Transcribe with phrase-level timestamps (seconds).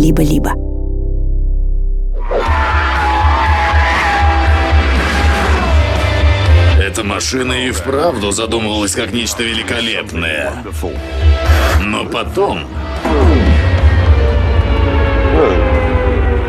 [0.00, 0.54] «Либо-либо».
[6.80, 10.54] Эта машина и вправду задумывалась как нечто великолепное.
[11.84, 12.60] Но потом...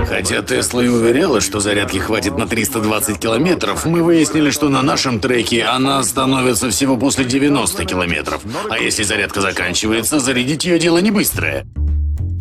[0.07, 5.20] Хотя Тесла и уверяла, что зарядки хватит на 320 километров, мы выяснили, что на нашем
[5.20, 8.41] треке она остановится всего после 90 километров.
[8.70, 11.65] А если зарядка заканчивается, зарядить ее дело не быстрое.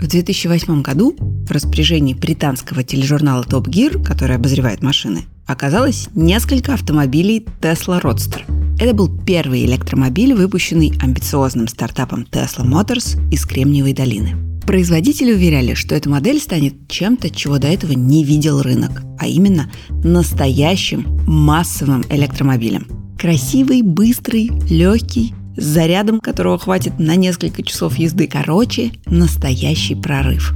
[0.00, 7.46] В 2008 году в распоряжении британского тележурнала Top Gear, который обозревает машины, оказалось несколько автомобилей
[7.60, 8.40] Tesla Roadster.
[8.80, 14.36] Это был первый электромобиль, выпущенный амбициозным стартапом Tesla Motors из Кремниевой долины.
[14.62, 19.70] Производители уверяли, что эта модель станет чем-то, чего до этого не видел рынок, а именно
[20.02, 22.86] настоящим массовым электромобилем.
[23.18, 28.26] Красивый, быстрый, легкий, с зарядом которого хватит на несколько часов езды.
[28.26, 30.54] Короче, настоящий прорыв.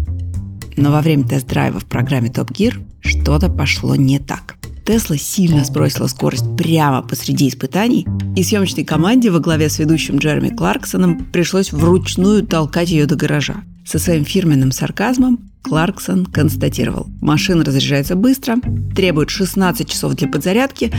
[0.76, 4.56] Но во время тест-драйва в программе Top Gear что-то пошло не так.
[4.84, 10.50] Тесла сильно сбросила скорость прямо посреди испытаний, и съемочной команде во главе с ведущим Джереми
[10.50, 13.62] Кларксоном пришлось вручную толкать ее до гаража.
[13.86, 18.56] Со своим фирменным сарказмом Кларксон констатировал, машина разряжается быстро,
[18.94, 20.92] требует 16 часов для подзарядки,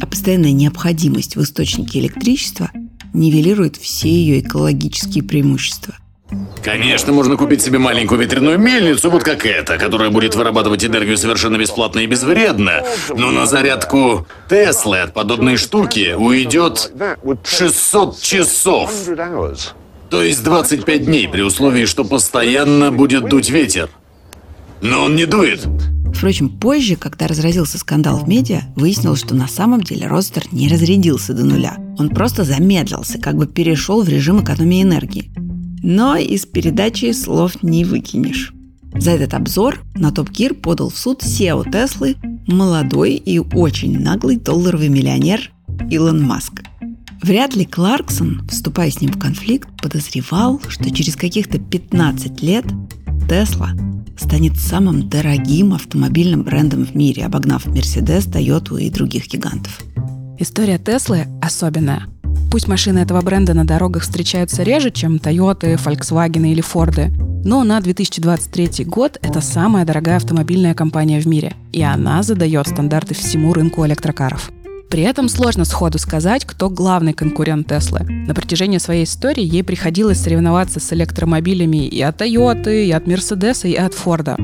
[0.00, 2.70] а постоянная необходимость в источнике электричества
[3.14, 5.94] нивелирует все ее экологические преимущества.
[6.62, 11.56] Конечно, можно купить себе маленькую ветряную мельницу, вот как эта, которая будет вырабатывать энергию совершенно
[11.56, 12.82] бесплатно и безвредно.
[13.14, 16.92] Но на зарядку Теслы от подобной штуки уйдет
[17.44, 18.92] 600 часов.
[20.10, 23.88] То есть 25 дней, при условии, что постоянно будет дуть ветер.
[24.80, 25.66] Но он не дует.
[26.16, 31.34] Впрочем, позже, когда разразился скандал в медиа, выяснилось, что на самом деле Родстер не разрядился
[31.34, 31.76] до нуля.
[31.98, 35.30] Он просто замедлился, как бы перешел в режим экономии энергии.
[35.82, 38.54] Но из передачи слов не выкинешь.
[38.94, 44.36] За этот обзор на Топ Гир подал в суд SEO Теслы молодой и очень наглый
[44.36, 45.50] долларовый миллионер
[45.90, 46.62] Илон Маск.
[47.22, 52.64] Вряд ли Кларксон, вступая с ним в конфликт, подозревал, что через каких-то 15 лет
[53.28, 53.70] Тесла
[54.16, 59.82] станет самым дорогим автомобильным брендом в мире, обогнав Mercedes, Toyota и других гигантов.
[60.38, 62.04] История Теслы особенная.
[62.50, 67.10] Пусть машины этого бренда на дорогах встречаются реже, чем Toyota, Volkswagen или Ford,
[67.44, 73.14] но на 2023 год это самая дорогая автомобильная компания в мире, и она задает стандарты
[73.14, 74.50] всему рынку электрокаров.
[74.90, 78.00] При этом сложно сходу сказать, кто главный конкурент Теслы.
[78.00, 83.68] На протяжении своей истории ей приходилось соревноваться с электромобилями и от Toyota, и от Mercedes,
[83.68, 84.36] и от Ford.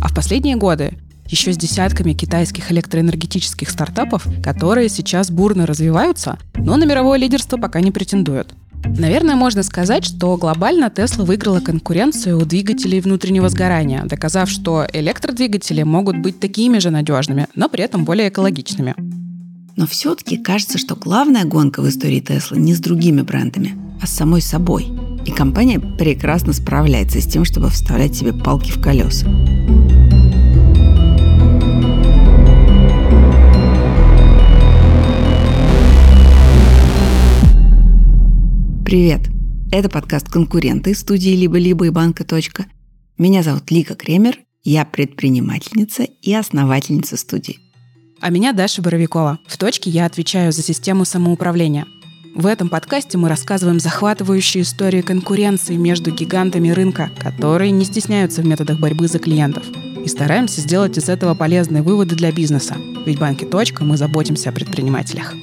[0.00, 0.96] А в последние годы
[1.26, 7.80] еще с десятками китайских электроэнергетических стартапов, которые сейчас бурно развиваются, но на мировое лидерство пока
[7.80, 8.54] не претендуют.
[8.84, 15.82] Наверное, можно сказать, что глобально Tesla выиграла конкуренцию у двигателей внутреннего сгорания, доказав, что электродвигатели
[15.82, 18.94] могут быть такими же надежными, но при этом более экологичными.
[19.76, 24.12] Но все-таки кажется, что главная гонка в истории Tesla не с другими брендами, а с
[24.12, 24.88] самой собой.
[25.26, 29.26] И компания прекрасно справляется с тем, чтобы вставлять себе палки в колеса.
[38.84, 39.20] Привет!
[39.70, 42.24] Это подкаст «Конкуренты» студии «Либо-либо» и «Банка.
[42.24, 42.66] Точка».
[43.18, 47.69] Меня зовут Лика Кремер, я предпринимательница и основательница студии.
[48.20, 49.38] А меня Даша Боровикова.
[49.46, 51.86] В «Точке» я отвечаю за систему самоуправления.
[52.34, 58.46] В этом подкасте мы рассказываем захватывающие истории конкуренции между гигантами рынка, которые не стесняются в
[58.46, 59.64] методах борьбы за клиентов.
[60.04, 62.76] И стараемся сделать из этого полезные выводы для бизнеса.
[63.06, 65.34] Ведь в банке «Точка» мы заботимся о предпринимателях.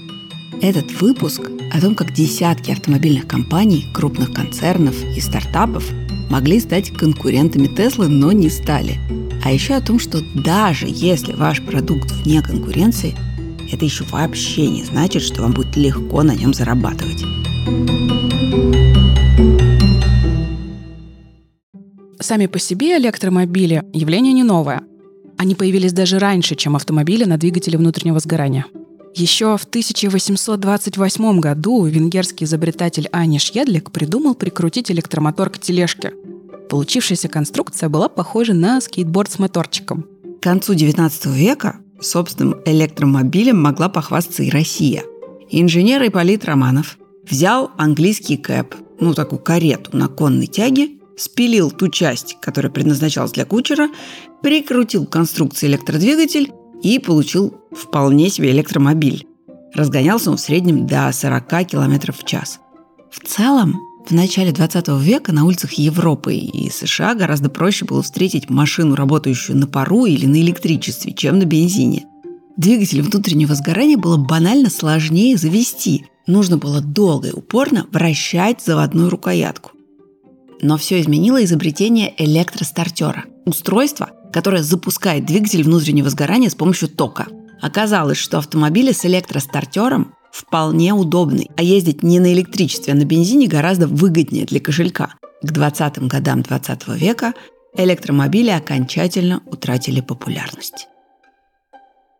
[0.61, 5.83] Этот выпуск о том, как десятки автомобильных компаний, крупных концернов и стартапов
[6.29, 8.99] могли стать конкурентами Теслы, но не стали.
[9.43, 13.15] А еще о том, что даже если ваш продукт вне конкуренции,
[13.71, 17.23] это еще вообще не значит, что вам будет легко на нем зарабатывать.
[22.19, 24.81] Сами по себе электромобили– явление не новое.
[25.37, 28.65] Они появились даже раньше, чем автомобили на двигателе внутреннего сгорания–
[29.19, 36.13] еще в 1828 году венгерский изобретатель Ани Шьедлик придумал прикрутить электромотор к тележке.
[36.69, 40.05] Получившаяся конструкция была похожа на скейтборд с моторчиком.
[40.39, 45.03] К концу XIX века собственным электромобилем могла похвастаться и Россия.
[45.49, 46.97] Инженер Ипполит Романов
[47.27, 53.45] взял английский кэп, ну такую карету на конной тяге, спилил ту часть, которая предназначалась для
[53.45, 53.89] кучера,
[54.41, 56.51] прикрутил к конструкции электродвигатель
[56.81, 59.27] и получил вполне себе электромобиль.
[59.73, 62.59] Разгонялся он в среднем до 40 км в час.
[63.11, 68.49] В целом, В начале 20 века на улицах Европы и США гораздо проще было встретить
[68.49, 72.05] машину, работающую на пару или на электричестве, чем на бензине.
[72.55, 76.05] Двигатель внутреннего сгорания было банально сложнее завести.
[76.25, 79.71] Нужно было долго и упорно вращать заводную рукоятку.
[80.61, 87.25] Но все изменило изобретение электростартера– устройства, которое запускает двигатель внутреннего сгорания с помощью тока.
[87.59, 93.47] Оказалось, что автомобили с электростартером вполне удобны, а ездить не на электричестве, а на бензине
[93.47, 95.15] гораздо выгоднее для кошелька.
[95.41, 97.33] К 20-м годам 20 века
[97.75, 100.87] электромобили окончательно утратили популярность.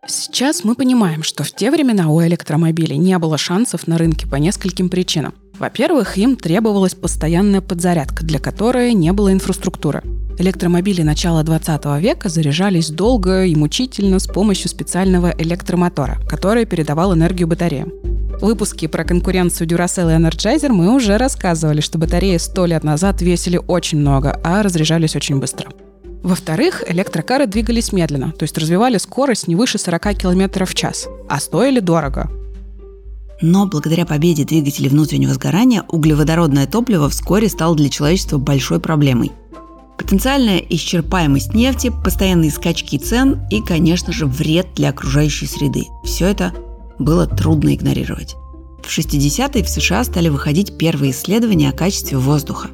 [0.08, 4.38] Сейчас мы понимаем, что в те времена у электромобилей не было шансов на рынке по
[4.38, 5.36] нескольким причинам.
[5.60, 10.02] Во-первых, им требовалась постоянная подзарядка, для которой не было инфраструктуры.
[10.40, 17.48] Электромобили начала 20 века заряжались долго и мучительно с помощью специального электромотора, который передавал энергию
[17.48, 17.92] батареям.
[18.40, 23.20] В выпуске про конкуренцию Duracell и Energizer мы уже рассказывали, что батареи сто лет назад
[23.24, 25.72] весили очень много, а разряжались очень быстро.
[26.22, 31.40] Во-вторых, электрокары двигались медленно, то есть развивали скорость не выше 40 км в час, а
[31.40, 32.30] стоили дорого.
[33.42, 39.32] Но благодаря победе двигателей внутреннего сгорания углеводородное топливо вскоре стало для человечества большой проблемой–
[39.98, 45.86] Потенциальная исчерпаемость нефти, постоянные скачки цен и, конечно же, вред для окружающей среды.
[46.04, 46.54] Все это
[47.00, 48.36] было трудно игнорировать.
[48.84, 52.70] В 60-е в США стали выходить первые исследования о качестве воздуха.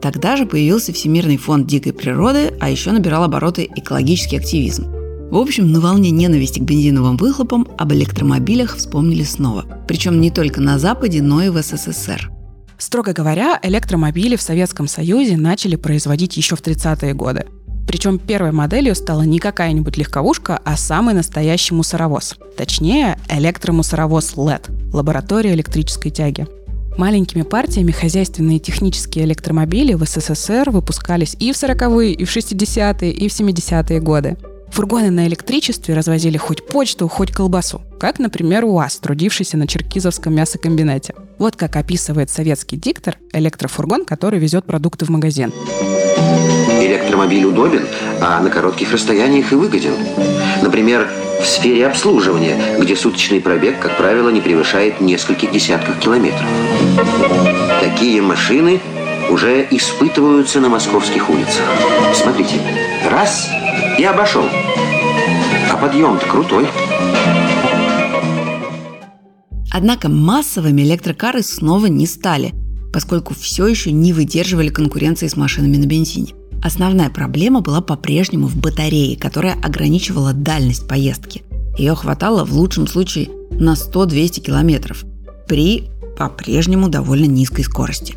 [0.00, 4.86] Тогда же появился Всемирный фонд дикой природы, а еще набирал обороты экологический активизм.
[5.30, 9.64] В общем, на волне ненависти к бензиновым выхлопам об электромобилях вспомнили снова.
[9.88, 12.30] Причем не только на Западе, но и в СССР–
[12.82, 17.46] Строго говоря, электромобили в Советском Союзе начали производить еще в 30-е годы.
[17.86, 22.34] Причем первой моделью стала не какая-нибудь легковушка, а самый настоящий мусоровоз.
[22.56, 26.48] Точнее, электромусоровоз LED– лаборатория электрической тяги.
[26.98, 33.28] Маленькими партиями хозяйственные технические электромобили в СССР выпускались и в 40-е, и в 60-е, и
[33.28, 34.36] в 70-е годы.
[34.72, 41.14] Фургоны на электричестве развозили хоть почту, хоть колбасу, как, например, УАЗ, трудившийся на Черкизовском мясокомбинате.
[41.38, 45.52] Вот как описывает советский диктор электрофургон, который везет продукты в магазин.
[46.80, 47.86] Электромобиль удобен,
[48.22, 49.92] а на коротких расстояниях и выгоден.
[50.62, 51.06] Например,
[51.42, 56.46] в сфере обслуживания, где суточный пробег, как правило, не превышает нескольких десятков километров.
[57.80, 58.80] Такие машины
[59.30, 61.62] уже испытываются на московских улицах.
[62.14, 62.54] Смотрите,
[63.08, 63.48] раз–
[63.98, 64.44] и обошел.
[65.70, 66.66] А подъем-то крутой.
[69.70, 72.52] Однако массовыми электрокары снова не стали,
[72.92, 76.34] поскольку все еще не выдерживали конкуренции с машинами на бензине.
[76.62, 81.42] Основная проблема была по-прежнему в батарее, которая ограничивала дальность поездки.
[81.76, 85.04] Ее хватало в лучшем случае на 100-200 километров
[85.48, 85.84] при
[86.18, 88.16] по-прежнему довольно низкой скорости.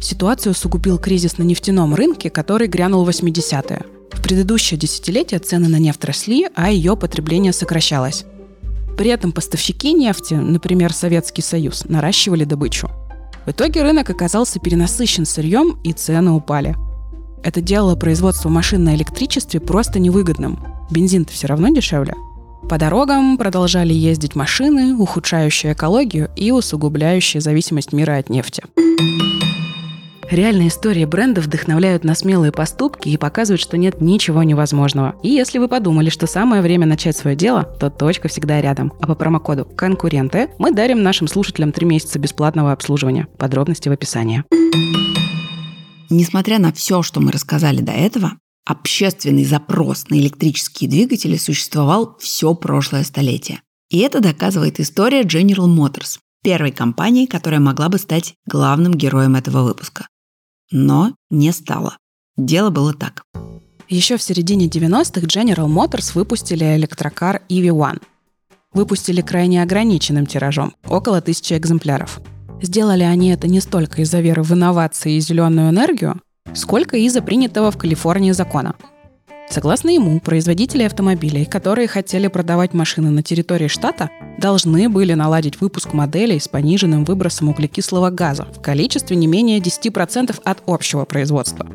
[0.00, 3.84] Ситуацию усугубил кризис на нефтяном рынке, который грянул в 80-е.
[4.14, 8.24] В предыдущее десятилетие цены на нефть росли, а ее потребление сокращалось.
[8.96, 12.88] При этом поставщики нефти, например, Советский Союз, наращивали добычу.
[13.44, 16.76] В итоге рынок оказался перенасыщен сырьем, и цены упали.
[17.42, 20.58] Это делало производство машин на электричестве просто невыгодным.
[20.90, 22.14] Бензин-то все равно дешевле.
[22.70, 28.64] По дорогам продолжали ездить машины, ухудшающие экологию и усугубляющие зависимость мира от нефти.
[30.30, 35.16] Реальные истории бренда вдохновляют на смелые поступки и показывают, что нет ничего невозможного.
[35.22, 38.92] И если вы подумали, что самое время начать свое дело, то точка всегда рядом.
[39.00, 43.28] А по промокоду «Конкуренты» мы дарим нашим слушателям 3 месяца бесплатного обслуживания.
[43.38, 44.44] Подробности в описании.
[46.10, 48.32] Несмотря на все, что мы рассказали до этого,
[48.64, 53.60] общественный запрос на электрические двигатели существовал все прошлое столетие.
[53.90, 59.62] И это доказывает история General Motors, первой компании, которая могла бы стать главным героем этого
[59.62, 60.06] выпуска
[60.70, 61.98] но не стало.
[62.36, 63.24] Дело было так.
[63.88, 68.02] Еще в середине 90-х General Motors выпустили электрокар EV1.
[68.72, 72.20] Выпустили крайне ограниченным тиражом, около тысячи экземпляров.
[72.60, 76.20] Сделали они это не столько из-за веры в инновации и зеленую энергию,
[76.54, 78.74] сколько из-за принятого в Калифорнии закона–
[79.54, 85.92] Согласно ему, производители автомобилей, которые хотели продавать машины на территории штата, должны были наладить выпуск
[85.92, 91.68] моделей с пониженным выбросом углекислого газа в количестве не менее 10% от общего производства.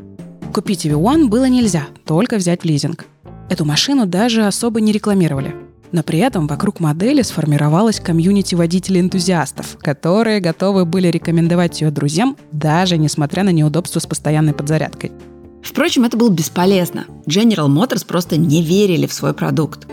[0.52, 3.06] Купить EV1 было нельзя, только взять в лизинг.
[3.48, 5.54] Эту машину даже особо не рекламировали.
[5.90, 12.98] Но при этом вокруг модели сформировалась комьюнити водителей-энтузиастов, которые готовы были рекомендовать ее друзьям, даже
[12.98, 15.12] несмотря на неудобства с постоянной подзарядкой–
[15.62, 17.06] Впрочем, это было бесполезно.
[17.26, 19.86] General Motors просто не верили в свой продукт.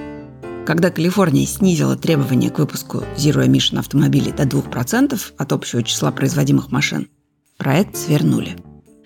[0.65, 6.71] Когда Калифорния снизила требования к выпуску Zero Emission автомобилей до 2% от общего числа производимых
[6.71, 7.07] машин,
[7.57, 8.57] проект свернули.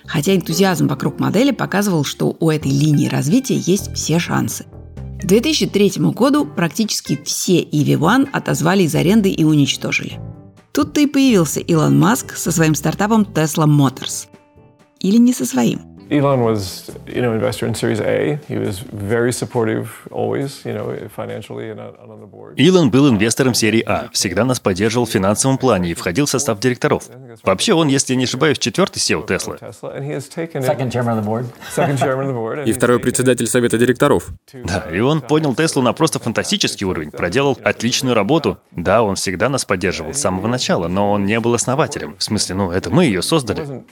[0.05, 4.65] Хотя энтузиазм вокруг модели показывал, что у этой линии развития есть все шансы.
[5.21, 10.19] К 2003 году практически все EV1 отозвали из аренды и уничтожили.
[10.73, 14.27] Тут-то и появился Илон Маск со своим стартапом Tesla Motors.
[14.99, 18.37] Или не со своим– Elon was, you know, investor in Series A.
[18.49, 22.55] He was very supportive always, you know, financially and on the board.
[22.57, 26.59] Илон был инвестором серии А, всегда нас поддерживал в финансовом плане и входил в состав
[26.59, 27.05] директоров.
[27.43, 29.57] Вообще он, если не ошибаюсь, четвертый SEO Теслы.
[32.65, 34.31] И второй председатель совета директоров.
[34.53, 38.57] Да, и он понял Теслу на просто фантастический уровень, проделал отличную работу.
[38.71, 42.17] Да, он всегда нас поддерживал с самого начала, но он не был основателем.
[42.17, 43.85] В смысле, ну, это мы ее создали.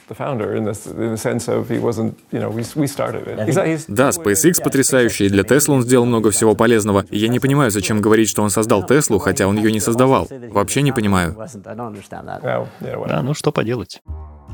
[3.88, 7.04] Да, SpaceX потрясающий, и для Tesla он сделал много всего полезного.
[7.10, 10.28] И я не понимаю, зачем говорить, что он создал Теслу, хотя он ее не создавал.
[10.50, 11.36] Вообще не понимаю.
[12.80, 14.02] Да, ну что поделать.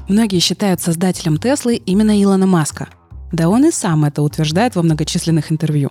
[0.09, 2.89] Многие считают создателем Теслы именно Илона Маска.
[3.33, 5.91] Да он и сам это утверждает во многочисленных интервью.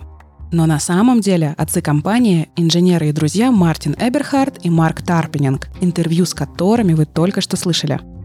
[0.52, 6.24] Но на самом деле отцы компании– инженеры и друзья Мартин Эберхард и Марк Тарпенинг, интервью
[6.24, 8.00] с которыми вы только что слышали–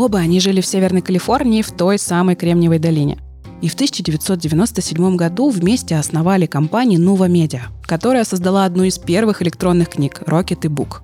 [0.00, 3.18] Оба они жили в Северной Калифорнии в той самой Кремниевой долине.
[3.60, 9.90] И в 1997 году вместе основали компанию Nuva Media, которая создала одну из первых электронных
[9.90, 11.02] книг Rocket и Book.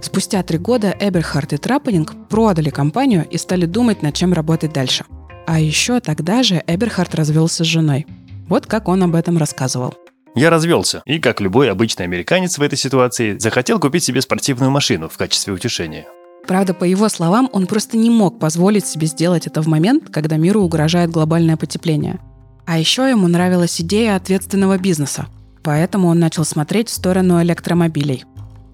[0.00, 5.04] Спустя три года Эберхард и Траппенинг продали компанию и стали думать, над чем работать дальше.
[5.46, 8.04] А еще тогда же Эберхард развелся с женой.
[8.48, 9.94] Вот как он об этом рассказывал.
[10.34, 15.08] Я развелся, и, как любой обычный американец в этой ситуации, захотел купить себе спортивную машину
[15.08, 16.08] в качестве утешения.
[16.46, 20.36] Правда, по его словам, он просто не мог позволить себе сделать это в момент, когда
[20.36, 22.20] миру угрожает глобальное потепление.
[22.66, 25.26] А еще ему нравилась идея ответственного бизнеса,
[25.62, 28.24] поэтому он начал смотреть в сторону электромобилей.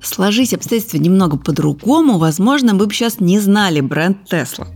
[0.02, 4.66] Сложись обстоятельства немного по-другому, возможно, мы бы сейчас не знали бренд Tesla.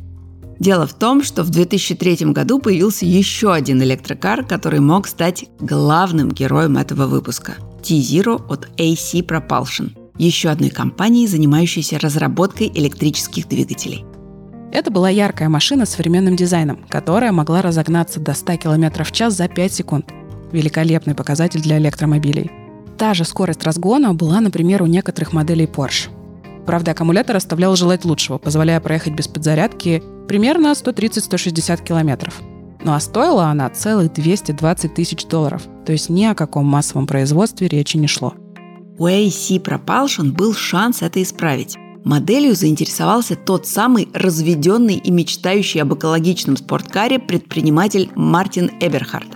[0.61, 6.31] Дело в том, что в 2003 году появился еще один электрокар, который мог стать главным
[6.31, 14.05] героем этого выпуска– T-Zero от AC Propulsion– еще одной компании, занимающейся разработкой электрических двигателей.
[14.73, 19.35] Это была яркая машина с современным дизайном, которая могла разогнаться до 100 км в час
[19.35, 20.13] за 5 секунд.
[20.53, 22.51] Великолепный показатель для электромобилей.
[22.99, 26.09] Та же скорость разгона была, например, у некоторых моделей Porsche.
[26.67, 32.41] Правда, аккумулятор оставлял желать лучшего, позволяя проехать без подзарядки примерно 130-160 километров.
[32.83, 37.69] Ну а стоила она целых 220 тысяч долларов, то есть ни о каком массовом производстве
[37.69, 38.35] речи не шло.
[38.97, 41.77] У AC Propulsion был шанс это исправить.
[42.05, 49.27] Моделью заинтересовался тот самый разведенный и мечтающий об экологичном спорткаре предприниматель Мартин Эберхард.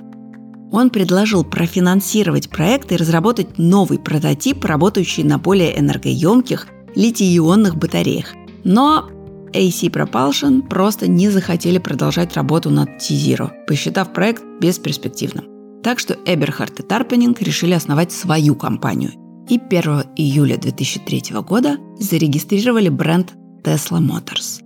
[0.70, 8.34] Он предложил профинансировать проект и разработать новый прототип, работающий на более энергоемких литий-ионных батареях.
[8.62, 9.08] Но
[9.52, 15.46] AC Propulsion просто не захотели продолжать работу над T-Zero, посчитав проект бесперспективным.
[15.82, 19.12] Так что Эберхард и Тарпенинг решили основать свою компанию–
[19.48, 19.82] и 1
[20.16, 23.32] июля 2003 года зарегистрировали бренд
[23.64, 24.62] Tesla Motors.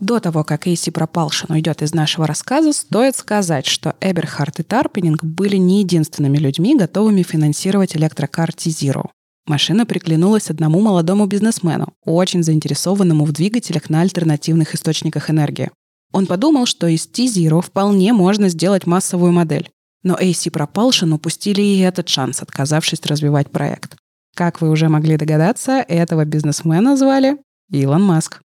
[0.00, 5.24] До того, как AC Propulsion уйдет из нашего рассказа, стоит сказать, что Эберхард и Тарпенинг
[5.24, 9.08] были не единственными людьми, готовыми финансировать электрокар T-Zero.
[9.46, 15.70] Машина приглянулась одному молодому бизнесмену, очень заинтересованному в двигателях на альтернативных источниках энергии.
[16.12, 19.70] Он подумал, что из T-Zero вполне можно сделать массовую модель.
[20.06, 23.96] Но AC Propulsion упустили и этот шанс, отказавшись развивать проект.
[24.36, 27.38] Как вы уже могли догадаться, этого бизнесмена звали
[27.72, 28.40] Илон Маск.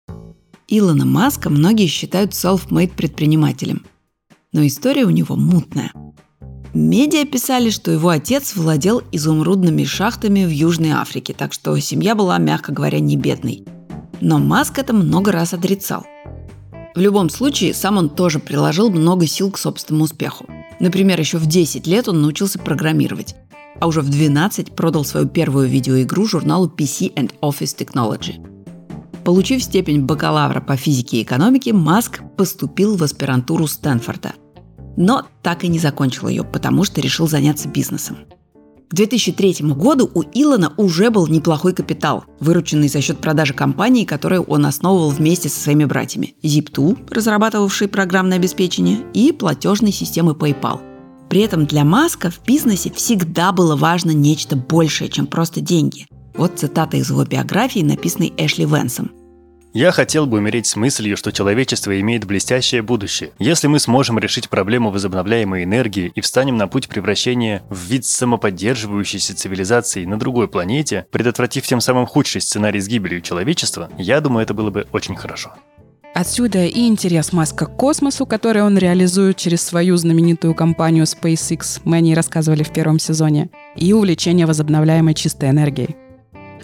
[0.68, 3.84] Илона Маска многие считают self-made предпринимателем.
[4.52, 5.90] Но история у него мутная.
[6.74, 12.38] Медиа писали, что его отец владел изумрудными шахтами в Южной Африке, так что семья была,
[12.38, 13.64] мягко говоря, не бедной.
[14.20, 16.06] Но Маск это много раз отрицал.
[16.94, 20.46] В любом случае, сам он тоже приложил много сил к собственному успеху.
[20.80, 23.34] Например, еще в 10 лет он научился программировать,
[23.80, 28.44] а уже в 12 продал свою первую видеоигру журналу PC and Office Technology.
[29.24, 34.32] Получив степень бакалавра по физике и экономике, Маск поступил в аспирантуру Стэнфорда.
[34.96, 38.18] Но так и не закончил ее, потому что решил заняться бизнесом.
[38.90, 44.44] К 2003 году у Илона уже был неплохой капитал, вырученный за счет продажи компании, которую
[44.44, 46.34] он основывал вместе со своими братьями.
[46.42, 50.80] Zip2, разрабатывавший программное обеспечение, и платежной системы PayPal.
[51.28, 56.06] При этом для Маска в бизнесе всегда было важно нечто большее, чем просто деньги.
[56.34, 59.10] Вот цитата из его биографии, написанной Эшли Венсом.
[59.74, 63.32] Я хотел бы умереть с мыслью, что человечество имеет блестящее будущее.
[63.38, 69.36] Если мы сможем решить проблему возобновляемой энергии и встанем на путь превращения в вид самоподдерживающейся
[69.36, 74.54] цивилизации на другой планете, предотвратив тем самым худший сценарий с гибелью человечества, я думаю, это
[74.54, 75.52] было бы очень хорошо.
[76.14, 81.98] Отсюда и интерес Маска к космосу, который он реализует через свою знаменитую компанию SpaceX, мы
[81.98, 86.07] о ней рассказывали в первом сезоне, и увлечение возобновляемой чистой энергией.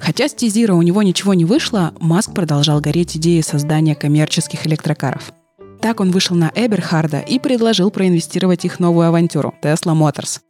[0.01, 5.33] Хотя с Тизира у него ничего не вышло, Маск продолжал гореть идеей создания коммерческих электрокаров.
[5.81, 10.41] Так он вышел на Эберхарда и предложил проинвестировать их новую авантюру– Tesla Motors.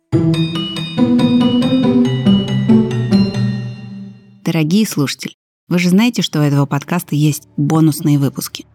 [4.45, 5.35] Дорогие слушатели,
[5.69, 8.67] вы же знаете, что у этого подкаста есть бонусные выпуски.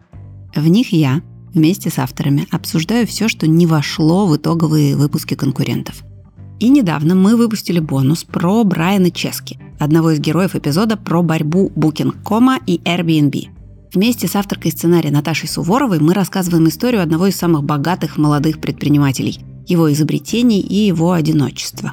[0.54, 1.22] В них я
[1.54, 6.02] вместе с авторами обсуждаю все, что не вошло в итоговые выпуски конкурентов.
[6.58, 12.60] И недавно мы выпустили бонус про Брайана Чески, одного из героев эпизода про борьбу Booking.com
[12.66, 13.48] и Airbnb.
[13.92, 19.40] Вместе с авторкой сценария Наташей Суворовой мы рассказываем историю одного из самых богатых молодых предпринимателей,
[19.66, 21.92] его изобретений и его одиночества.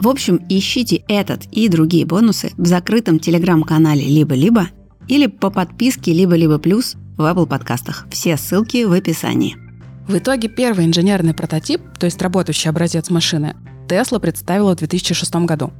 [0.00, 4.68] В общем, ищите этот и другие бонусы в закрытом телеграм-канале «Либо-либо»
[5.08, 8.06] или по подписке «Либо-либо плюс» в Apple подкастах.
[8.10, 9.56] Все ссылки в описании.
[10.08, 13.54] В итоге первый инженерный прототип, то есть работающий образец машины,
[13.88, 15.72] Tesla представила в 2006 году.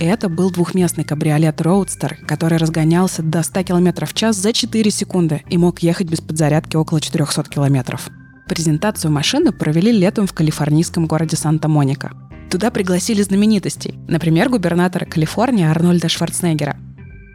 [0.00, 5.42] Это был двухместный кабриолет Roadster, который разгонялся до 100 км в час за 4 секунды
[5.50, 8.00] и мог ехать без подзарядки около 400 км.
[8.48, 12.12] Презентацию машины провели летом в калифорнийском городе Санта-Моника.
[12.50, 16.78] Туда пригласили знаменитостей, например, губернатора Калифорнии Арнольда Шварценеггера–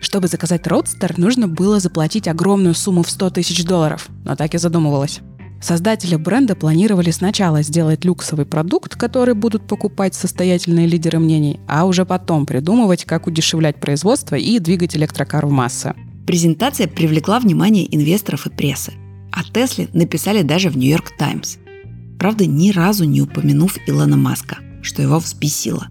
[0.02, 4.60] чтобы заказать родстер, нужно было заплатить огромную сумму в 100 тысяч долларов, но так и
[4.60, 5.22] задумывалось.
[5.66, 12.06] Создатели бренда планировали сначала сделать люксовый продукт, который будут покупать состоятельные лидеры мнений, а уже
[12.06, 15.96] потом придумывать, как удешевлять производство и двигать электрокар в массы.
[16.28, 18.94] Презентация привлекла внимание инвесторов и прессы.
[19.32, 21.58] О Тесле написали даже в Нью-Йорк Таймс.
[22.20, 25.88] Правда, ни разу не упомянув Илона Маска, что его взбесило.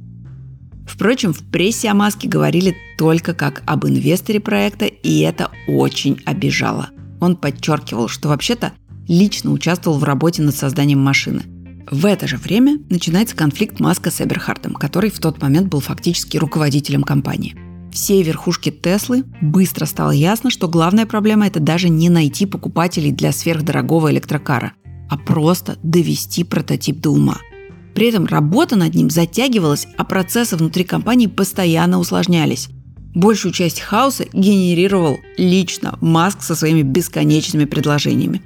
[0.86, 6.90] Впрочем, в прессе о Маске говорили только как об инвесторе проекта, и это очень обижало.
[7.20, 8.72] Он подчеркивал, что вообще-то
[9.08, 11.42] лично участвовал в работе над созданием машины.
[11.90, 16.38] В это же время начинается конфликт Маска с Эберхартом, который в тот момент был фактически
[16.38, 17.56] руководителем компании.
[17.92, 23.32] Всей верхушке Теслы быстро стало ясно, что главная проблема– это даже не найти покупателей для
[23.32, 24.72] сверхдорогого электрокара,
[25.08, 27.38] а просто довести прототип до ума–
[27.94, 32.68] при этом работа над ним затягивалась, а процессы внутри компании постоянно усложнялись.
[33.14, 38.42] Большую часть хаоса генерировал лично Маск со своими бесконечными предложениями.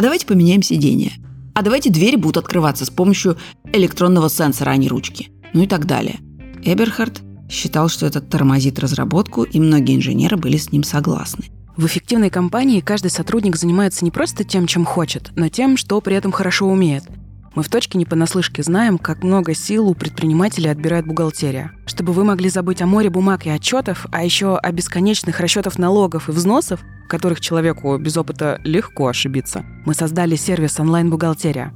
[0.00, 1.12] А давайте поменяем сиденье.
[1.52, 3.36] А давайте двери будут открываться с помощью
[3.70, 5.28] электронного сенсора, а не ручки.
[5.52, 6.20] Ну и так далее.
[6.64, 11.50] Эберхард считал, что это тормозит разработку, и многие инженеры были с ним согласны.
[11.76, 16.16] В эффективной компании каждый сотрудник занимается не просто тем, чем хочет, но тем, что при
[16.16, 17.04] этом хорошо умеет–
[17.54, 21.72] мы в точке не понаслышке знаем, как много сил у предпринимателей отбирает бухгалтерия.
[21.84, 26.28] Чтобы вы могли забыть о море бумаг и отчетов, а еще о бесконечных расчетах налогов
[26.28, 31.72] и взносов, в которых человеку без опыта легко ошибиться, мы создали сервис онлайн-бухгалтерия.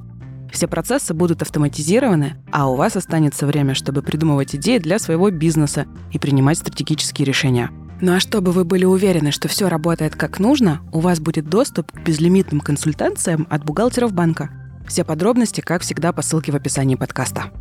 [0.51, 5.85] Все процессы будут автоматизированы, а у вас останется время, чтобы придумывать идеи для своего бизнеса
[6.13, 7.69] и принимать стратегические решения.
[7.99, 11.91] Ну а чтобы вы были уверены, что все работает как нужно, у вас будет доступ
[11.91, 14.49] к безлимитным консультациям от бухгалтеров банка–
[14.87, 17.51] все подробности, как всегда, по ссылке в описании подкаста.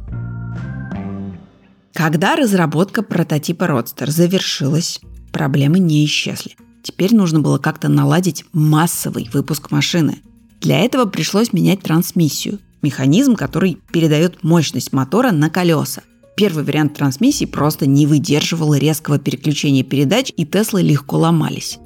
[1.93, 5.01] Когда разработка прототипа Roadster завершилась,
[5.33, 6.57] проблемы не исчезли.
[6.83, 10.19] Теперь нужно было как-то наладить массовый выпуск машины.
[10.61, 16.03] Для этого пришлось менять трансмиссию, механизм, который передает мощность мотора на колеса.
[16.37, 21.79] Первый вариант трансмиссии просто не выдерживал резкого переключения передач, и Теслы легко ломались.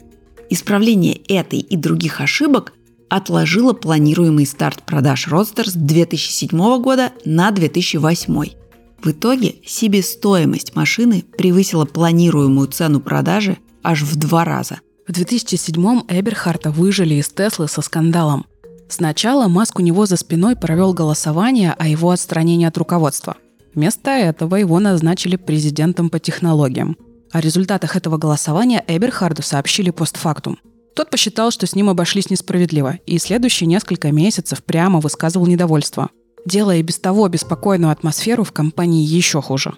[0.50, 2.72] Исправление этой и других ошибок
[3.08, 8.58] отложила планируемый старт продаж Roadster с 2007 года на 2008.
[9.02, 14.80] В итоге себестоимость машины превысила планируемую цену продажи аж в два раза.
[15.06, 18.44] В 2007-м Эберхарта выжили из Теслы со скандалом.
[18.88, 23.36] Сначала Маск у него за спиной провел голосование о его отстранении от руководства.
[23.74, 26.96] Вместо этого его назначили президентом по технологиям.
[27.30, 30.58] О результатах этого голосования Эберхарду сообщили постфактум.
[30.98, 36.10] Тот посчитал, что с ним обошлись несправедливо, и следующие несколько месяцев прямо высказывал недовольство,
[36.44, 39.74] делая и без того беспокойную атмосферу в компании еще хуже.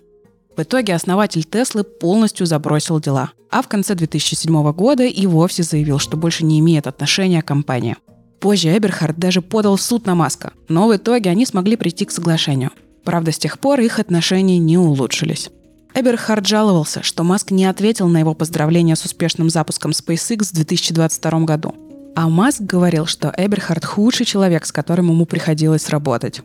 [0.56, 5.98] В итоге основатель Теслы полностью забросил дела, а в конце 2007 года и вовсе заявил,
[5.98, 7.98] что больше не имеет отношения к компании.
[8.40, 12.12] Позже Эберхард даже подал в суд на Маска, но в итоге они смогли прийти к
[12.12, 12.70] соглашению.
[13.04, 15.50] Правда, с тех пор их отношения не улучшились.
[15.94, 21.40] Эберхард жаловался, что Маск не ответил на его поздравления с успешным запуском SpaceX в 2022
[21.40, 21.74] году.
[22.14, 26.42] А Маск говорил, что Эберхард худший человек, с которым ему приходилось работать.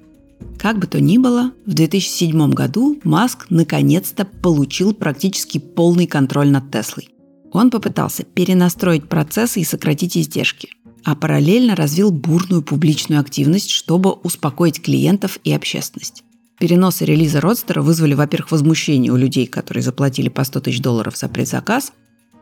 [0.57, 6.71] Как бы то ни было, в 2007 году Маск наконец-то получил практически полный контроль над
[6.71, 7.09] Теслой.
[7.51, 10.69] Он попытался перенастроить процессы и сократить издержки.
[11.07, 16.24] а параллельно развил бурную публичную активность, чтобы успокоить клиентов и общественность.
[16.59, 21.27] Переносы релиза Родстера вызвали, во-первых, возмущение у людей, которые заплатили по 100 тысяч долларов за
[21.27, 21.91] предзаказ,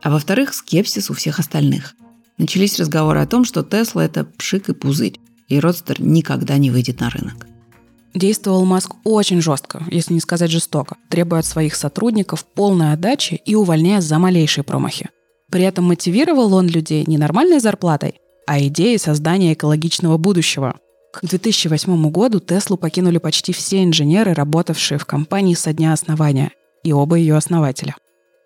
[0.01, 1.95] а во-вторых, скепсис у всех остальных.
[2.37, 6.99] Начались разговоры о том, что Тесла– это пшик и пузырь, и Родстер никогда не выйдет
[6.99, 7.47] на рынок.
[8.13, 13.55] Действовал Маск очень жестко, если не сказать жестоко, требуя от своих сотрудников полной отдачи и
[13.55, 15.09] увольняя за малейшие промахи.
[15.49, 20.75] При этом мотивировал он людей не нормальной зарплатой, а идеей создания экологичного будущего.
[21.13, 26.51] К 2008 году Теслу покинули почти все инженеры, работавшие в компании со дня основания,
[26.83, 27.95] и оба ее основателя.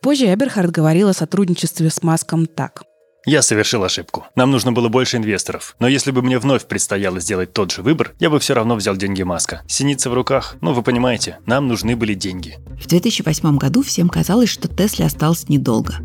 [0.02, 2.84] Позже Эберхард говорил о сотрудничестве с Маском так.
[3.26, 4.26] Я совершил ошибку.
[4.36, 5.78] Нам нужно было больше инвесторов.
[5.80, 8.98] Но если бы мне вновь предстояло сделать тот же выбор, я бы все равно взял
[8.98, 9.62] деньги Маска.
[9.68, 10.58] Синица в руках.
[10.60, 12.58] Ну, вы понимаете, нам нужны были деньги.
[12.82, 15.96] В 2008 году всем казалось, что Тесле осталось недолго.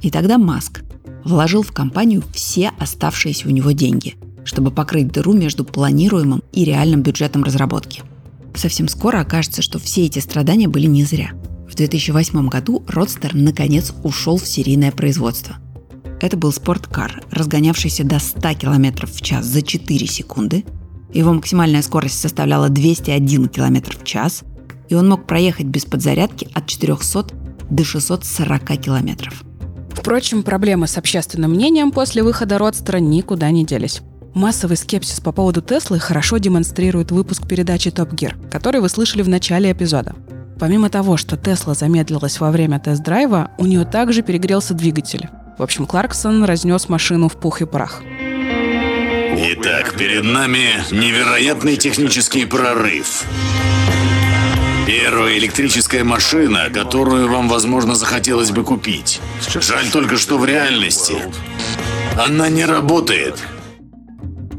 [0.00, 0.82] И тогда Маск
[1.24, 7.02] вложил в компанию все оставшиеся у него деньги, чтобы покрыть дыру между планируемым и реальным
[7.02, 8.02] бюджетом разработки.
[8.54, 11.32] Совсем скоро окажется, что все эти страдания были не зря.
[11.68, 15.56] В 2008 году Родстер наконец ушел в серийное производство.
[16.20, 20.64] Это был спорткар, разгонявшийся до 100 км в час за 4 секунды.
[21.12, 24.44] Его максимальная скорость составляла 201 км в час,
[24.88, 27.26] и он мог проехать без подзарядки от 400
[27.70, 29.42] до 640 километров.
[29.92, 34.02] Впрочем, проблемы с общественным мнением после выхода Родстера никуда не делись.
[34.34, 39.28] Массовый скепсис по поводу Теслы хорошо демонстрирует выпуск передачи Top Gear, который вы слышали в
[39.28, 40.16] начале эпизода.
[40.58, 45.28] Помимо того, что Тесла замедлилась во время тест-драйва, у нее также перегрелся двигатель.
[45.56, 48.02] В общем, Кларксон разнес машину в пух и прах.
[49.36, 53.24] Итак, перед нами невероятный технический прорыв.
[54.84, 59.20] Первая электрическая машина, которую вам, возможно, захотелось бы купить.
[59.60, 61.14] Жаль только, что в реальности
[62.18, 63.42] она не работает.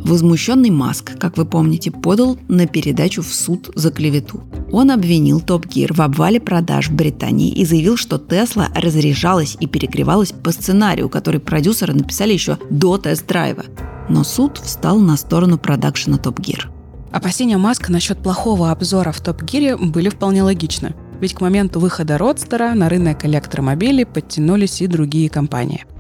[0.06, 4.44] Возмущенный Маск, как вы помните, подал на передачу в суд за клевету.
[4.72, 9.66] Он обвинил Топ Гир в обвале продаж в Британии и заявил, что Тесла разряжалась и
[9.66, 13.64] перегревалась по сценарию, который продюсеры написали еще до тест-драйва.
[14.08, 16.70] Но суд встал на сторону продакшена Топ Гир.
[17.12, 20.94] Опасения Маска насчет плохого обзора в Топ Гире были вполне логичны.
[21.20, 25.84] Ведь к моменту выхода Родстера на рынок электромобилей подтянулись и другие компании–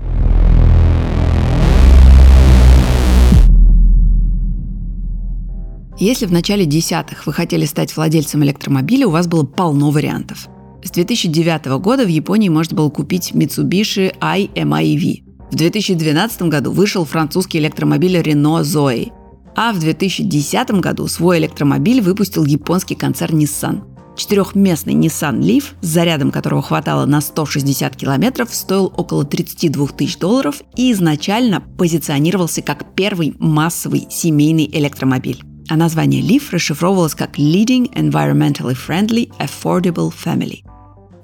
[5.98, 10.50] Если в начале десятых вы хотели стать владельцем электромобиля, у вас было полно вариантов.
[10.84, 15.24] С 2009 года в Японии можно было купить Mitsubishi i-MiEV.
[15.52, 19.12] В 2012 году вышел французский электромобиль Renault Zoe.
[19.56, 23.84] А в 2010 году свой электромобиль выпустил японский концерн Nissan.
[24.18, 30.62] Четырехместный Nissan Leaf, с зарядом которого хватало на 160 километров, стоил около 32 тысяч долларов
[30.76, 38.75] и изначально позиционировался как первый массовый семейный электромобиль а название Leaf расшифровывалось как Leading Environmentally
[38.75, 40.63] Friendly Affordable Family.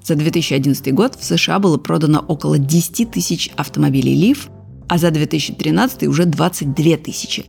[0.03, 4.49] За 2011 год в США было продано около 10 тысяч автомобилей Leaf,
[4.87, 7.45] а за 2013 уже 22 тысячи.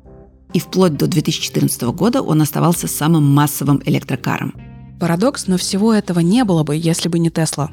[0.53, 4.55] И вплоть до 2014 года он оставался самым массовым электрокаром.
[5.01, 7.71] Парадокс, но всего этого не было бы, если бы не Тесла.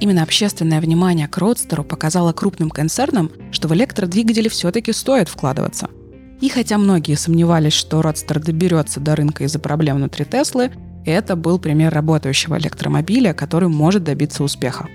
[0.00, 5.90] Именно общественное внимание к Родстеру показало крупным концернам, что в электродвигатели все-таки стоит вкладываться–
[6.40, 10.70] и хотя многие сомневались, что Родстер доберется до рынка из-за проблем внутри Теслы,
[11.04, 14.88] это был пример работающего электромобиля, который может добиться успеха.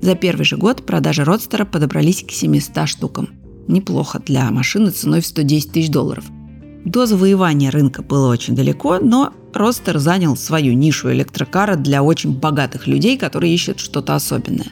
[0.00, 3.28] За первый же год продажи Родстера подобрались к 700 штукам.
[3.68, 6.24] Неплохо для машины ценой в 110 тысяч долларов.
[6.84, 12.86] До завоевания рынка было очень далеко, но Родстер занял свою нишу электрокара для очень богатых
[12.86, 14.66] людей, которые ищут что-то особенное.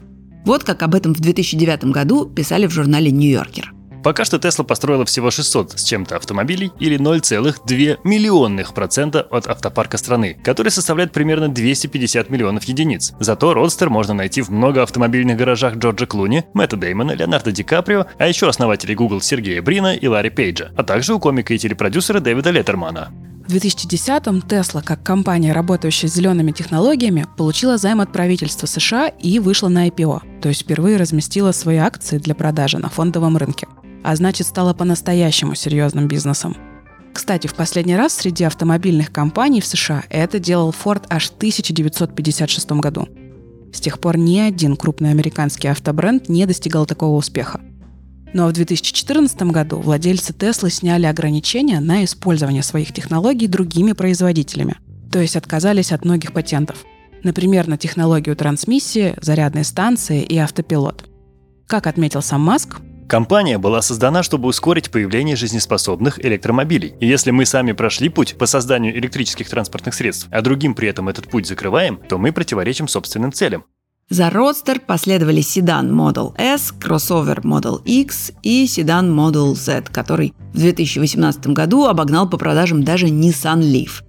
[0.45, 3.73] Вот как об этом в 2009 году писали в журнале «Нью-Йоркер».
[4.03, 9.97] Пока что Tesla построила всего 600 с чем-то автомобилей или 0,2 миллионных процента от автопарка
[9.97, 13.13] страны, который составляет примерно 250 миллионов единиц.
[13.21, 18.27] Зато Родстер можно найти в многоавтомобильных гаражах Джорджа Клуни, Мэтта Деймона, Леонардо Ди Каприо, а
[18.27, 22.51] еще основателей Google Сергея Брина и Ларри Пейджа, а также у комика и телепродюсера Дэвида
[22.51, 23.13] Леттермана.
[23.47, 29.39] В 2010-м Tesla, как компания, работающая с зелеными технологиями, получила займ от правительства США и
[29.41, 33.67] вышла на IPO, то есть впервые разместила свои акции для продажи на фондовом рынке
[34.03, 36.57] а значит стала по-настоящему серьезным бизнесом.
[37.13, 42.73] Кстати, в последний раз среди автомобильных компаний в США это делал Ford аж в 1956
[42.73, 43.09] году.
[43.73, 47.61] С тех пор ни один крупный американский автобренд не достигал такого успеха.
[48.35, 54.77] Но в 2014 году владельцы Tesla сняли ограничения на использование своих технологий другими производителями,
[55.11, 56.85] то есть отказались от многих патентов.
[57.23, 61.05] Например, на технологию трансмиссии, зарядной станции и автопилот.
[61.67, 62.81] Как отметил сам Маск,
[63.13, 66.95] Компания была создана, чтобы ускорить появление жизнеспособных электромобилей.
[66.99, 71.11] И если мы сами прошли путь по созданию электрических транспортных средств, а другим при этом
[71.11, 73.65] этот путь закрываем, то мы противоречим собственным целям.
[74.09, 80.61] За Roadster последовали седан Model S, кроссовер Model X и седан Model Z, который в
[80.61, 84.03] 2018 году обогнал по продажам даже Nissan Leaf.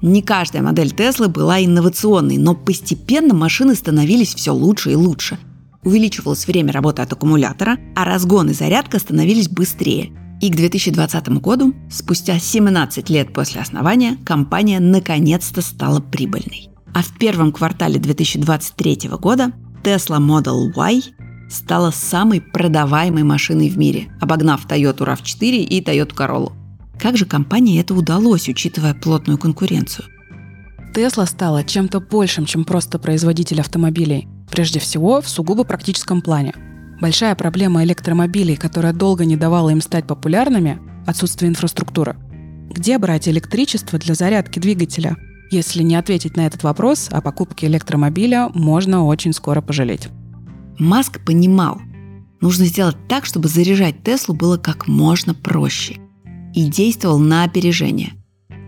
[0.00, 5.36] Не каждая модель Теслы была инновационной, но постепенно машины становились все лучше и лучше.
[5.84, 10.12] Увеличивалось время работы от аккумулятора, а разгон и зарядка становились быстрее.
[10.40, 16.70] И к 2020 году, спустя 17 лет после основания, компания наконец-то стала прибыльной.
[16.94, 21.02] А в первом квартале 2023 года Tesla Model Y
[21.50, 26.52] стала самой продаваемой машиной в мире, обогнав Toyota RAV4 и Toyota Corolla.
[26.98, 30.06] Как же компании это удалось, учитывая плотную конкуренцию?
[30.94, 34.26] Тесла стала чем-то большим, чем просто производитель автомобилей.
[34.58, 36.52] Прежде всего, в сугубо практическом плане.
[37.00, 42.16] Большая проблема электромобилей, которая долго не давала им стать популярными– отсутствие инфраструктуры.
[42.68, 45.16] Где брать электричество для зарядки двигателя–
[45.52, 50.08] если не ответить на этот вопрос, о покупке электромобиля можно очень скоро пожалеть.
[50.76, 51.80] Маск понимал,
[52.40, 56.00] нужно сделать так, чтобы заряжать Теслу было как можно проще.
[56.52, 58.14] И действовал на опережение.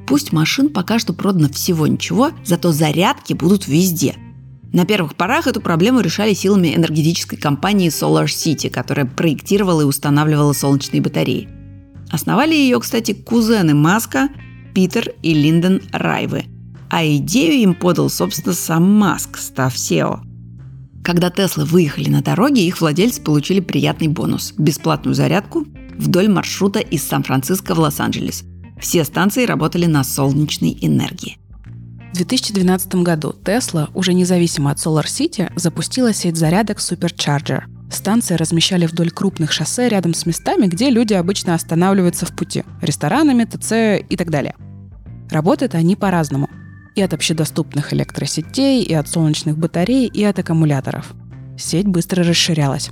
[0.07, 4.15] Пусть машин пока что продано всего ничего, зато зарядки будут везде.
[4.73, 10.53] На первых порах эту проблему решали силами энергетической компании Solar City, которая проектировала и устанавливала
[10.53, 11.49] солнечные батареи.
[12.11, 14.29] Основали ее, кстати, кузены Маска,
[14.75, 16.45] Питер и Линдон Райвы–
[16.91, 20.21] а идею им подал, собственно, сам Маск, став SEO.
[21.05, 27.07] Когда Теслы выехали на дороге, их владельцы получили приятный бонус– бесплатную зарядку вдоль маршрута из
[27.07, 28.45] Сан-Франциско в Лос-Анджелес.
[28.81, 31.39] Все станции работали на солнечной энергии.
[32.13, 37.63] В 2012 году Tesla, уже независимо от Solar City, запустила сеть зарядок Supercharger.
[37.91, 43.45] Станции размещали вдоль крупных шоссе рядом с местами, где люди обычно останавливаются в пути– ресторанами,
[43.45, 44.57] ТЦ и так далее.
[45.31, 46.51] Работают они по-разному
[46.97, 51.15] и от общедоступных электросетей, и от солнечных батарей, и от аккумуляторов.
[51.57, 52.91] Сеть быстро расширялась.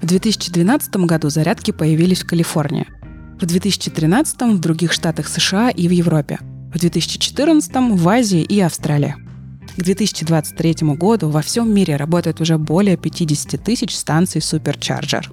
[0.00, 2.86] В 2012 году зарядки появились в Калифорнии.
[3.40, 6.38] В 2013 в других штатах США и в Европе.
[6.74, 9.14] В 2014 в Азии и Австралии.
[9.76, 15.30] К 2023 году во всем мире работает уже более 50 тысяч станций суперчарджер.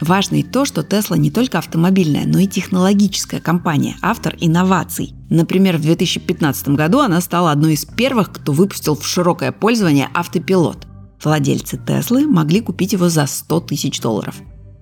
[0.00, 5.12] Важно и то, что Tesla не только автомобильная, но и технологическая компания, автор инноваций.
[5.28, 10.86] Например, в 2015 году она стала одной из первых, кто выпустил в широкое пользование автопилот.
[11.22, 14.36] Владельцы Теслы могли купить его за 100 тысяч долларов.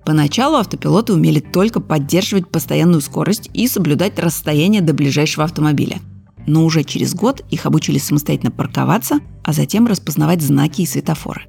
[0.07, 5.99] Поначалу автопилоты умели только поддерживать постоянную скорость и соблюдать расстояние до ближайшего автомобиля.
[6.45, 11.47] Но уже через год их обучили самостоятельно парковаться, а затем распознавать знаки и светофоры.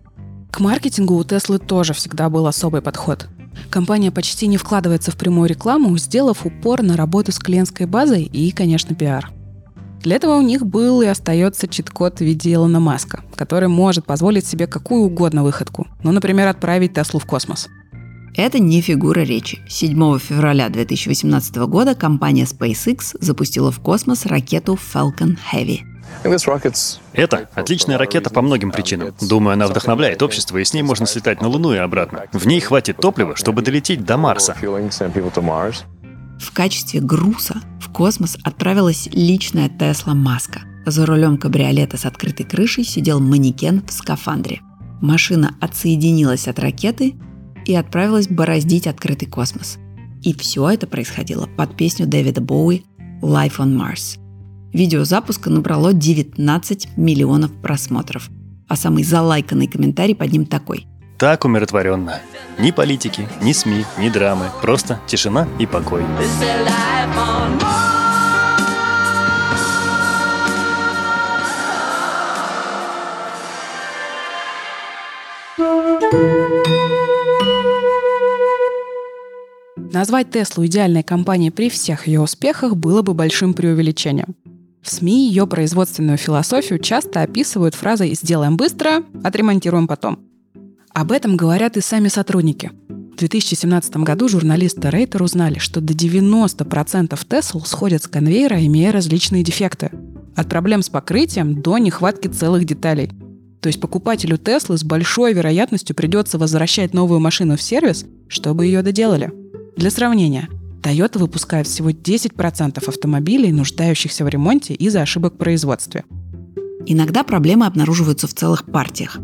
[0.50, 3.28] К маркетингу у Теслы тоже всегда был особый подход.
[3.70, 8.50] Компания почти не вкладывается в прямую рекламу, сделав упор на работу с клиентской базой и,
[8.50, 9.30] конечно, пиар.
[10.00, 14.48] Для этого у них был и остается чит-код в виде Илона Маска, который может позволить
[14.48, 15.86] себе какую угодно выходку.
[16.02, 17.68] Ну, например, отправить Теслу в космос.
[18.38, 19.58] Это не фигура речи.
[19.68, 25.80] 7 февраля 2018 года компания SpaceX запустила в космос ракету Falcon Heavy–
[27.12, 29.12] это отличная ракета по многим причинам.
[29.20, 32.26] Думаю, она вдохновляет общество, и с ней можно слетать на Луну и обратно.
[32.32, 34.54] В ней хватит топлива, чтобы долететь до Марса.
[34.54, 40.60] В качестве груза в космос отправилась личная Тесла Маска.
[40.86, 44.60] За рулем кабриолета с открытой крышей сидел манекен в скафандре.
[45.00, 47.16] Машина отсоединилась от ракеты
[47.68, 49.78] и отправилась бороздить открытый космос.
[50.22, 52.82] И все это происходило под песню Дэвида Боуи
[53.22, 54.18] «Life on Mars».
[54.72, 58.30] Видео запуска набрало 19 миллионов просмотров.
[58.68, 60.86] А самый залайканный комментарий под ним такой.
[61.18, 62.20] Так умиротворенно.
[62.58, 64.46] Ни политики, ни СМИ, ни драмы.
[64.62, 66.04] Просто тишина и покой.
[79.92, 84.36] Назвать Теслу идеальной компанией при всех ее успехах было бы большим преувеличением.
[84.82, 90.18] В СМИ ее производственную философию часто описывают фразой «сделаем быстро, отремонтируем потом».
[90.92, 92.70] Об этом говорят и сами сотрудники.
[92.88, 99.42] В 2017 году журналисты Рейтер узнали, что до 90% Тесл сходят с конвейера, имея различные
[99.42, 99.90] дефекты.
[100.36, 103.10] От проблем с покрытием до нехватки целых деталей.
[103.60, 108.82] То есть покупателю Теслы с большой вероятностью придется возвращать новую машину в сервис, чтобы ее
[108.82, 109.32] доделали.
[109.78, 110.48] Для сравнения,
[110.82, 116.04] Toyota выпускает всего 10% автомобилей, нуждающихся в ремонте из-за ошибок в производстве.
[116.84, 119.20] Иногда проблемы обнаруживаются в целых партиях.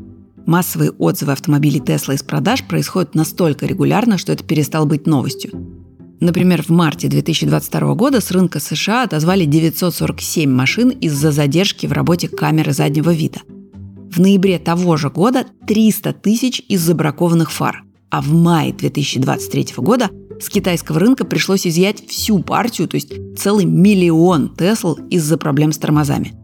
[0.46, 5.50] Массовые отзывы автомобилей Tesla из продаж происходят настолько регулярно, что это перестало быть новостью.
[6.20, 12.28] Например, в марте 2022 года с рынка США отозвали 947 машин из-за задержки в работе
[12.28, 13.40] камеры заднего вида.
[14.08, 17.82] В ноябре того же года 300 тысяч из-за бракованных фар.
[18.10, 20.08] А в мае 2023 года
[20.44, 25.78] с китайского рынка пришлось изъять всю партию, то есть целый миллион Тесл из-за проблем с
[25.78, 26.34] тормозами.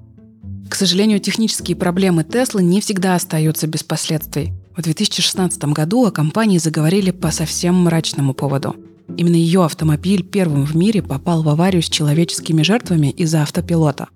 [0.68, 4.52] К сожалению, технические проблемы Теслы не всегда остаются без последствий.
[4.76, 8.76] В 2016 году о компании заговорили по совсем мрачному поводу–
[9.16, 14.08] Именно ее автомобиль первым в мире попал в аварию с человеческими жертвами из-за автопилота.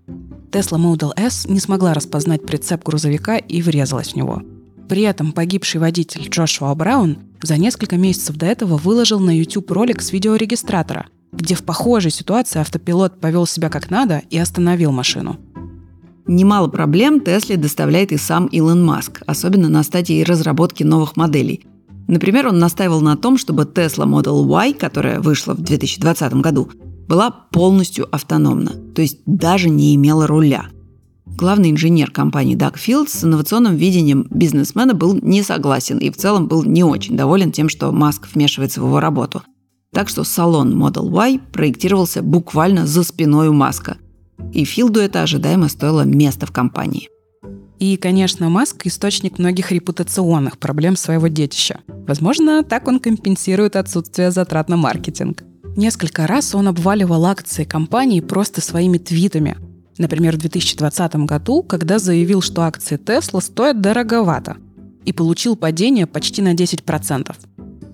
[0.50, 4.42] Tesla Model S не смогла распознать прицеп грузовика и врезалась в него.
[4.88, 10.02] При этом погибший водитель Джошуа Браун за несколько месяцев до этого выложил на YouTube ролик
[10.02, 15.38] с видеорегистратора, где в похожей ситуации автопилот повел себя как надо и остановил машину.
[16.26, 21.66] Немало проблем Тесле доставляет и сам Илон Маск, особенно на стадии разработки новых моделей,
[22.06, 26.68] Например, он настаивал на том, чтобы Tesla Model Y, которая вышла в 2020 году,
[27.08, 30.66] была полностью автономна, то есть даже не имела руля.
[31.36, 36.46] Главный инженер компании Даг Филдс с инновационным видением бизнесмена был не согласен и в целом
[36.46, 39.42] был не очень доволен тем, что Маск вмешивается в его работу.
[39.92, 43.96] Так что салон Model Y проектировался буквально за спиной у Маска.
[44.52, 47.08] И Филду это ожидаемо стоило места в компании.
[47.80, 51.80] И, конечно, Маск– источник многих репутационных проблем своего детища.
[52.06, 55.42] Возможно, так он компенсирует отсутствие затрат на маркетинг.
[55.76, 59.56] Несколько раз он обваливал акции компании просто своими твитами.
[59.98, 64.56] Например, в 2020 году, когда заявил, что акции Tesla стоят дороговато,
[65.04, 67.34] и получил падение почти на 10%.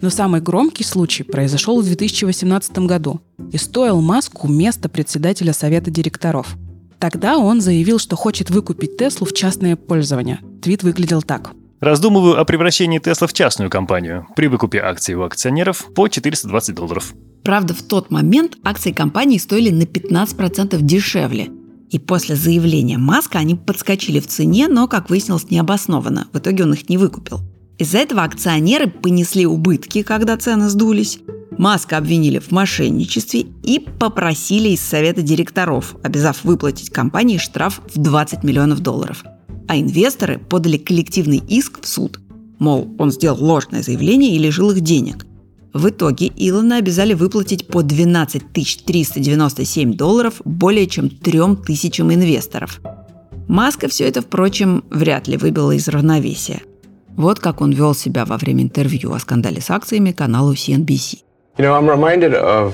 [0.00, 3.20] Но самый громкий случай произошел в 2018 году
[3.52, 6.56] и стоил Маску место председателя совета директоров–
[7.00, 10.40] Тогда он заявил, что хочет выкупить Теслу в частное пользование.
[10.60, 11.52] Твит выглядел так.
[11.80, 17.14] Раздумываю о превращении Тесла в частную компанию при выкупе акций у акционеров по 420 долларов.
[17.42, 21.48] Правда, в тот момент акции компании стоили на 15% дешевле.
[21.90, 26.29] И после заявления Маска они подскочили в цене, но, как выяснилось, необоснованно.
[26.33, 27.40] В итоге он их не выкупил.
[27.79, 31.18] Из-за этого акционеры понесли убытки, когда цены сдулись.
[31.59, 38.44] Маска обвинили в мошенничестве и попросили из совета директоров, обязав выплатить компании штраф в 20
[38.44, 39.24] миллионов долларов.
[39.66, 42.20] А инвесторы подали коллективный иск в суд.
[42.59, 45.26] Мол, он сделал ложное заявление и лишил их денег.
[45.72, 52.80] В итоге Илона обязали выплатить по 12 397 долларов более чем 3 тысячам инвесторов.
[53.46, 56.62] Маска все это, впрочем, вряд ли выбила из равновесия.
[57.16, 61.18] Вот как он вел себя во время интервью о скандале с акциями каналу CNBC.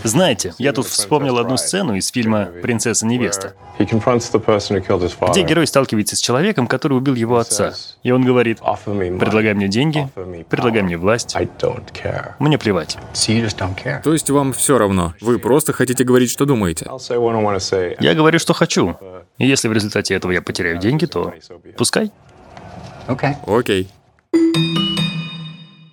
[0.05, 6.97] Знаете, я тут вспомнил одну сцену из фильма «Принцесса-невеста», где герой сталкивается с человеком, который
[6.97, 7.73] убил его отца.
[8.03, 10.09] И он говорит, предлагай мне деньги,
[10.49, 11.37] предлагай мне власть,
[12.39, 12.99] мне плевать.
[14.05, 16.87] То есть вам все равно, вы просто хотите говорить, что думаете?
[18.01, 18.97] Я говорю, что хочу.
[19.39, 21.35] И если в результате этого я потеряю деньги, то
[21.77, 22.13] пускай.
[23.09, 23.89] Окей.
[24.33, 24.86] Okay.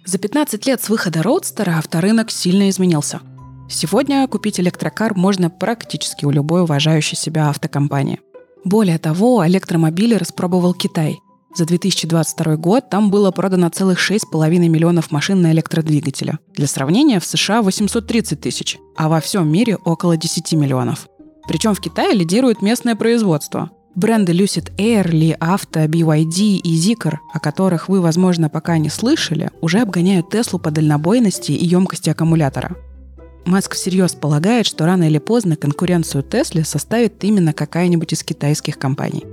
[0.05, 3.21] За 15 лет с выхода Роудстера авторынок сильно изменился.
[3.69, 8.19] Сегодня купить электрокар можно практически у любой уважающей себя автокомпании.
[8.65, 11.19] Более того, электромобили распробовал Китай.
[11.55, 16.39] За 2022 год там было продано целых 6,5 миллионов машин на электродвигателя.
[16.53, 21.07] Для сравнения, в США 830 тысяч, а во всем мире около 10 миллионов.
[21.47, 23.69] Причем в Китае лидирует местное производство.
[23.95, 29.51] Бренды Lucid Air, Li Auto, BYD и Zikr, о которых вы, возможно, пока не слышали,
[29.61, 32.75] уже обгоняют Теслу по дальнобойности и емкости аккумулятора.
[33.45, 39.25] Маск всерьез полагает, что рано или поздно конкуренцию Тесле составит именно какая-нибудь из китайских компаний.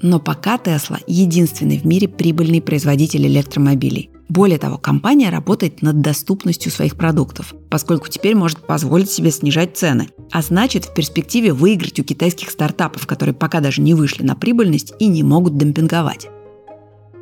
[0.00, 4.10] Но пока Тесла– единственный в мире прибыльный производитель электромобилей.
[4.28, 10.08] Более того, компания работает над доступностью своих продуктов, поскольку теперь может позволить себе снижать цены,
[10.32, 14.94] а значит в перспективе выиграть у китайских стартапов, которые пока даже не вышли на прибыльность
[14.98, 16.28] и не могут демпинговать.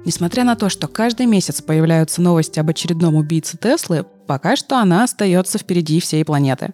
[0.06, 5.04] Несмотря на то, что каждый месяц появляются новости об очередном убийце Теслы, пока что она
[5.04, 6.72] остается впереди всей планеты.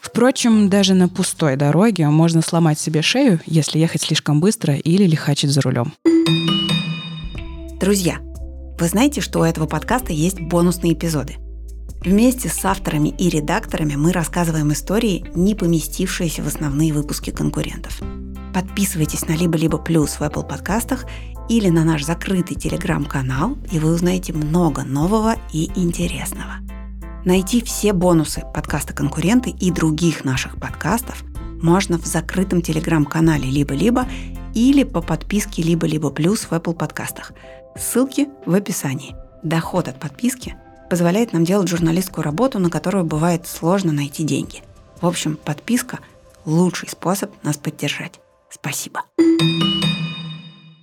[0.00, 5.50] Впрочем, даже на пустой дороге можно сломать себе шею, если ехать слишком быстро или лихачить
[5.50, 5.92] за рулем.
[7.80, 8.18] Друзья,
[8.80, 11.36] вы знаете, что у этого подкаста есть бонусные эпизоды.
[12.02, 18.00] Вместе с авторами и редакторами мы рассказываем истории, не поместившиеся в основные выпуски конкурентов.
[18.54, 21.04] Подписывайтесь на «Либо-либо плюс» в Apple подкастах
[21.50, 26.54] или на наш закрытый телеграм-канал, и вы узнаете много нового и интересного.
[27.26, 31.22] Найти все бонусы подкаста «Конкуренты» и других наших подкастов
[31.60, 34.08] можно в закрытом телеграм-канале «Либо-либо»
[34.54, 37.32] или по подписке «Либо-либо плюс» в Apple подкастах.
[37.76, 39.14] Ссылки в описании.
[39.42, 40.56] Доход от подписки
[40.90, 44.62] позволяет нам делать журналистскую работу, на которую бывает сложно найти деньги.
[45.00, 46.00] В общем, подписка–
[46.44, 48.20] лучший способ нас поддержать.
[48.50, 49.02] Спасибо.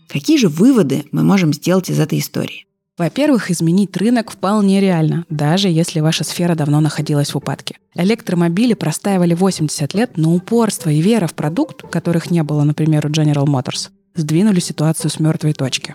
[0.08, 2.66] Какие же выводы мы можем сделать из этой истории?
[2.98, 7.78] Во-первых, изменить рынок вполне реально, даже если ваша сфера давно находилась в упадке.
[7.94, 13.10] Электромобили простаивали 80 лет, но упорство и вера в продукт, которых не было, например, у
[13.10, 15.94] General Motors, сдвинули ситуацию с мертвой точки.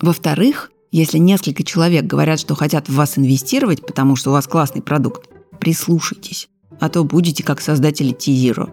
[0.00, 4.82] Во-вторых, если несколько человек говорят, что хотят в вас инвестировать, потому что у вас классный
[4.82, 5.28] продукт,
[5.58, 6.48] прислушайтесь,
[6.80, 8.70] а то будете как создатели T-Zero.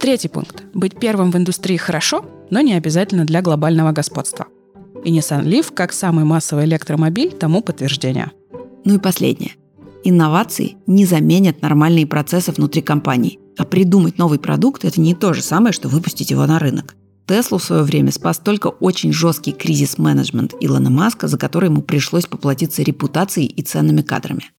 [0.00, 0.64] Третий пункт.
[0.74, 4.46] Быть первым в индустрии хорошо, но не обязательно для глобального господства.
[5.04, 8.30] И Nissan Leaf, как самый массовый электромобиль, тому подтверждение.
[8.84, 9.52] Ну и последнее.
[10.02, 13.38] Инновации не заменят нормальные процессы внутри компании.
[13.58, 16.96] А придумать новый продукт– это не то же самое, что выпустить его на рынок.
[17.30, 22.26] Теслу в свое время спас только очень жесткий кризис-менеджмент Илона Маска, за который ему пришлось
[22.26, 24.50] поплатиться репутацией и ценными кадрами.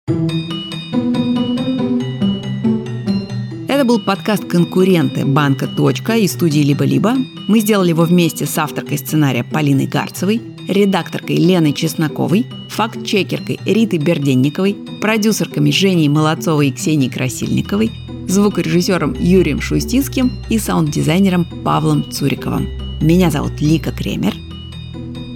[3.67, 7.15] Это был подкаст «Конкуренты» банка «Точка» и студии «Либо-либо».
[7.49, 14.76] Мы сделали его вместе с авторкой сценария Полиной Гарцевой, редакторкой Леной Чесноковой, факт-чекеркой Ритой Берденниковой,
[15.01, 17.91] продюсерками Женей Молодцовой и Ксенией Красильниковой,
[18.28, 22.68] звукорежиссером Юрием Шустицким и саунд-дизайнером Павлом Цуриковым.
[23.01, 24.36] Меня зовут Лика Кремер–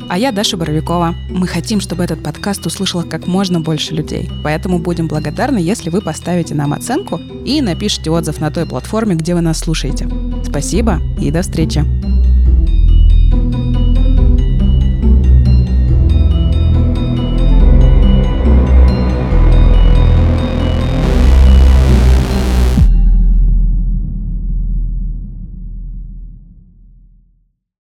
[0.07, 1.15] а я Даша Боровикова.
[1.30, 4.30] Мы хотим, чтобы этот подкаст услышало как можно больше людей.
[4.43, 9.34] Поэтому будем благодарны, если вы поставите нам оценку и напишите отзыв на той платформе, где
[9.34, 10.07] вы нас слушаете.
[10.43, 11.84] Спасибо и до встречи.